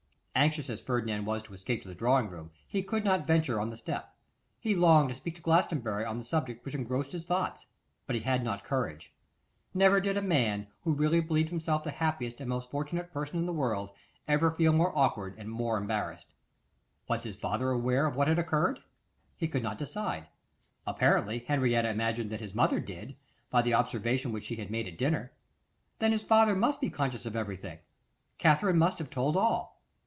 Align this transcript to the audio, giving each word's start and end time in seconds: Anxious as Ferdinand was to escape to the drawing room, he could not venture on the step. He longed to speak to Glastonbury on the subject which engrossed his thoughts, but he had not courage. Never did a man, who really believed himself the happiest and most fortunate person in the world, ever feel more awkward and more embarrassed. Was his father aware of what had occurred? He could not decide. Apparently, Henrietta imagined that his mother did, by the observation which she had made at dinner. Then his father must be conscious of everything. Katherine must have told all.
Anxious 0.33 0.69
as 0.71 0.81
Ferdinand 0.81 1.25
was 1.25 1.43
to 1.43 1.53
escape 1.53 1.83
to 1.83 1.89
the 1.89 1.93
drawing 1.93 2.27
room, 2.29 2.49
he 2.65 2.81
could 2.81 3.03
not 3.03 3.27
venture 3.27 3.59
on 3.59 3.69
the 3.69 3.77
step. 3.77 4.15
He 4.59 4.73
longed 4.73 5.09
to 5.09 5.15
speak 5.15 5.35
to 5.35 5.41
Glastonbury 5.41 6.03
on 6.05 6.17
the 6.17 6.23
subject 6.23 6.63
which 6.65 6.73
engrossed 6.73 7.11
his 7.11 7.25
thoughts, 7.25 7.67
but 8.07 8.15
he 8.15 8.21
had 8.23 8.41
not 8.41 8.63
courage. 8.63 9.13
Never 9.73 9.99
did 9.99 10.15
a 10.17 10.21
man, 10.21 10.67
who 10.83 10.93
really 10.93 11.19
believed 11.19 11.49
himself 11.49 11.83
the 11.83 11.91
happiest 11.91 12.39
and 12.39 12.49
most 12.49 12.71
fortunate 12.71 13.11
person 13.11 13.37
in 13.37 13.45
the 13.45 13.51
world, 13.53 13.91
ever 14.27 14.49
feel 14.49 14.71
more 14.73 14.97
awkward 14.97 15.35
and 15.37 15.49
more 15.51 15.77
embarrassed. 15.77 16.33
Was 17.09 17.21
his 17.23 17.35
father 17.35 17.69
aware 17.69 18.07
of 18.07 18.15
what 18.15 18.29
had 18.29 18.39
occurred? 18.39 18.79
He 19.35 19.49
could 19.49 19.61
not 19.61 19.77
decide. 19.77 20.27
Apparently, 20.87 21.39
Henrietta 21.39 21.89
imagined 21.89 22.31
that 22.31 22.41
his 22.41 22.55
mother 22.55 22.79
did, 22.79 23.15
by 23.51 23.61
the 23.61 23.73
observation 23.75 24.31
which 24.31 24.45
she 24.45 24.55
had 24.55 24.71
made 24.71 24.87
at 24.87 24.97
dinner. 24.97 25.33
Then 25.99 26.13
his 26.13 26.23
father 26.23 26.55
must 26.55 26.79
be 26.81 26.89
conscious 26.89 27.25
of 27.27 27.35
everything. 27.35 27.79
Katherine 28.39 28.77
must 28.79 28.97
have 28.97 29.09
told 29.11 29.35
all. 29.37 29.69